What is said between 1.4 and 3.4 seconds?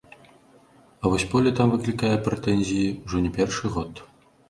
там выклікае прэтэнзіі ўжо не